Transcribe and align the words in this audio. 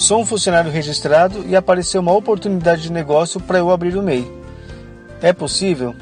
Sou 0.00 0.18
um 0.18 0.24
funcionário 0.24 0.70
registrado 0.70 1.44
e 1.46 1.54
apareceu 1.54 2.00
uma 2.00 2.14
oportunidade 2.14 2.80
de 2.80 2.90
negócio 2.90 3.38
para 3.38 3.58
eu 3.58 3.70
abrir 3.70 3.98
o 3.98 4.02
MEI. 4.02 4.26
É 5.20 5.30
possível? 5.30 5.94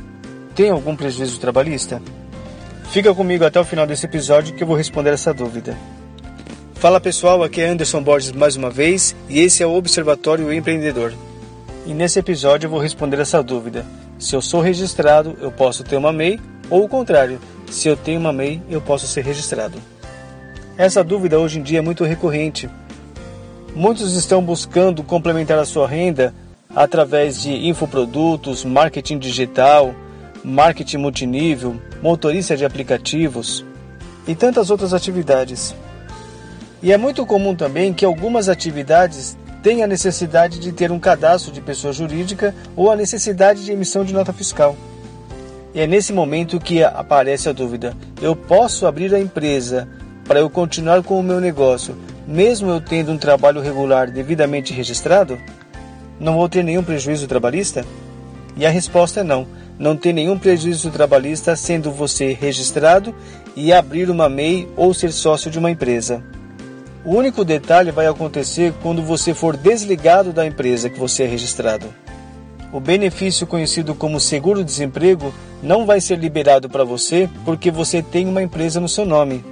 Tem 0.54 0.70
algum 0.70 0.94
prejuízo 0.94 1.40
trabalhista? 1.40 2.00
Fica 2.92 3.12
comigo 3.12 3.44
até 3.44 3.58
o 3.58 3.64
final 3.64 3.88
desse 3.88 4.06
episódio 4.06 4.54
que 4.54 4.62
eu 4.62 4.68
vou 4.68 4.76
responder 4.76 5.10
essa 5.10 5.34
dúvida. 5.34 5.76
Fala 6.74 7.00
pessoal, 7.00 7.42
aqui 7.42 7.60
é 7.60 7.70
Anderson 7.70 8.00
Borges 8.00 8.30
mais 8.30 8.54
uma 8.54 8.70
vez 8.70 9.16
e 9.28 9.40
esse 9.40 9.64
é 9.64 9.66
o 9.66 9.74
Observatório 9.74 10.52
Empreendedor. 10.52 11.12
E 11.84 11.92
nesse 11.92 12.20
episódio 12.20 12.68
eu 12.68 12.70
vou 12.70 12.78
responder 12.78 13.18
essa 13.18 13.42
dúvida. 13.42 13.84
Se 14.16 14.36
eu 14.36 14.40
sou 14.40 14.60
registrado, 14.60 15.36
eu 15.40 15.50
posso 15.50 15.82
ter 15.82 15.96
uma 15.96 16.12
MEI 16.12 16.38
ou 16.70 16.84
o 16.84 16.88
contrário, 16.88 17.40
se 17.68 17.88
eu 17.88 17.96
tenho 17.96 18.20
uma 18.20 18.32
MEI, 18.32 18.62
eu 18.70 18.80
posso 18.80 19.08
ser 19.08 19.24
registrado. 19.24 19.76
Essa 20.76 21.02
dúvida 21.02 21.40
hoje 21.40 21.58
em 21.58 21.62
dia 21.62 21.80
é 21.80 21.82
muito 21.82 22.04
recorrente. 22.04 22.70
Muitos 23.78 24.16
estão 24.16 24.42
buscando 24.42 25.04
complementar 25.04 25.56
a 25.56 25.64
sua 25.64 25.86
renda 25.86 26.34
através 26.74 27.40
de 27.40 27.68
infoprodutos, 27.68 28.64
marketing 28.64 29.18
digital, 29.20 29.94
marketing 30.42 30.96
multinível, 30.96 31.80
motorista 32.02 32.56
de 32.56 32.64
aplicativos 32.64 33.64
e 34.26 34.34
tantas 34.34 34.70
outras 34.70 34.92
atividades. 34.92 35.76
E 36.82 36.92
é 36.92 36.96
muito 36.96 37.24
comum 37.24 37.54
também 37.54 37.94
que 37.94 38.04
algumas 38.04 38.48
atividades 38.48 39.38
tenham 39.62 39.84
a 39.84 39.86
necessidade 39.86 40.58
de 40.58 40.72
ter 40.72 40.90
um 40.90 40.98
cadastro 40.98 41.52
de 41.52 41.60
pessoa 41.60 41.92
jurídica 41.92 42.52
ou 42.74 42.90
a 42.90 42.96
necessidade 42.96 43.64
de 43.64 43.70
emissão 43.70 44.04
de 44.04 44.12
nota 44.12 44.32
fiscal. 44.32 44.74
E 45.72 45.80
é 45.80 45.86
nesse 45.86 46.12
momento 46.12 46.58
que 46.58 46.82
aparece 46.82 47.48
a 47.48 47.52
dúvida: 47.52 47.96
eu 48.20 48.34
posso 48.34 48.88
abrir 48.88 49.14
a 49.14 49.20
empresa 49.20 49.88
para 50.24 50.40
eu 50.40 50.50
continuar 50.50 51.04
com 51.04 51.20
o 51.20 51.22
meu 51.22 51.40
negócio, 51.40 51.96
mesmo 52.28 52.70
eu 52.70 52.78
tendo 52.78 53.10
um 53.10 53.16
trabalho 53.16 53.62
regular 53.62 54.10
devidamente 54.10 54.74
registrado? 54.74 55.38
Não 56.20 56.34
vou 56.34 56.46
ter 56.46 56.62
nenhum 56.62 56.84
prejuízo 56.84 57.26
trabalhista? 57.26 57.86
E 58.54 58.66
a 58.66 58.70
resposta 58.70 59.20
é 59.20 59.24
não. 59.24 59.46
Não 59.78 59.96
tem 59.96 60.12
nenhum 60.12 60.38
prejuízo 60.38 60.90
trabalhista 60.90 61.56
sendo 61.56 61.90
você 61.90 62.36
registrado 62.38 63.14
e 63.56 63.72
abrir 63.72 64.10
uma 64.10 64.28
MEI 64.28 64.68
ou 64.76 64.92
ser 64.92 65.10
sócio 65.10 65.50
de 65.50 65.58
uma 65.58 65.70
empresa. 65.70 66.22
O 67.02 67.14
único 67.14 67.46
detalhe 67.46 67.90
vai 67.90 68.06
acontecer 68.06 68.74
quando 68.82 69.02
você 69.02 69.32
for 69.32 69.56
desligado 69.56 70.30
da 70.30 70.46
empresa 70.46 70.90
que 70.90 70.98
você 70.98 71.22
é 71.22 71.26
registrado. 71.26 71.86
O 72.70 72.78
benefício 72.78 73.46
conhecido 73.46 73.94
como 73.94 74.20
seguro-desemprego 74.20 75.32
não 75.62 75.86
vai 75.86 75.98
ser 75.98 76.18
liberado 76.18 76.68
para 76.68 76.84
você 76.84 77.30
porque 77.46 77.70
você 77.70 78.02
tem 78.02 78.28
uma 78.28 78.42
empresa 78.42 78.78
no 78.78 78.88
seu 78.88 79.06
nome. 79.06 79.42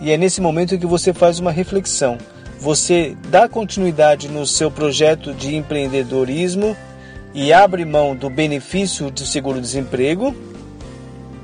E 0.00 0.10
é 0.10 0.16
nesse 0.16 0.40
momento 0.40 0.78
que 0.78 0.86
você 0.86 1.12
faz 1.12 1.38
uma 1.38 1.50
reflexão. 1.50 2.18
Você 2.58 3.16
dá 3.28 3.48
continuidade 3.48 4.28
no 4.28 4.46
seu 4.46 4.70
projeto 4.70 5.32
de 5.34 5.54
empreendedorismo 5.54 6.76
e 7.34 7.52
abre 7.52 7.84
mão 7.84 8.14
do 8.14 8.30
benefício 8.30 9.10
do 9.10 9.26
seguro-desemprego, 9.26 10.34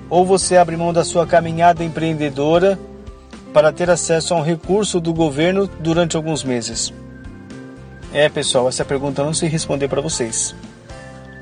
ou 0.09 0.25
você 0.25 0.57
abre 0.57 0.77
mão 0.77 0.93
da 0.93 1.05
sua 1.05 1.27
caminhada 1.27 1.85
empreendedora 1.85 2.79
para 3.53 3.73
ter 3.73 3.91
acesso 3.91 4.33
a 4.33 4.37
um 4.37 4.43
recurso 4.43 5.01
do 5.01 5.13
governo 5.13 5.69
durante 5.81 6.17
alguns 6.17 6.45
meses? 6.45 6.93
É, 8.13 8.29
pessoal, 8.29 8.69
essa 8.69 8.85
pergunta 8.85 9.25
não 9.25 9.35
sei 9.35 9.49
responder 9.49 9.89
para 9.89 10.01
vocês. 10.01 10.55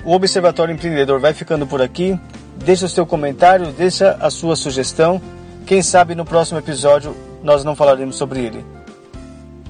O 0.04 0.12
Observatório 0.12 0.74
Empreendedor 0.74 1.20
vai 1.20 1.34
ficando 1.34 1.66
por 1.66 1.82
aqui. 1.82 2.18
Deixa 2.56 2.86
o 2.86 2.88
seu 2.88 3.06
comentário, 3.06 3.72
deixa 3.72 4.16
a 4.20 4.30
sua 4.30 4.56
sugestão. 4.56 5.20
Quem 5.68 5.82
sabe 5.82 6.14
no 6.14 6.24
próximo 6.24 6.58
episódio 6.58 7.14
nós 7.44 7.62
não 7.62 7.76
falaremos 7.76 8.16
sobre 8.16 8.40
ele. 8.40 8.64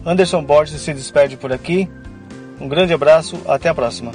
Anderson 0.06 0.44
Borges 0.44 0.80
se 0.80 0.94
despede 0.94 1.36
por 1.36 1.52
aqui. 1.52 1.90
Um 2.60 2.68
grande 2.68 2.94
abraço, 2.94 3.36
até 3.48 3.68
a 3.68 3.74
próxima. 3.74 4.12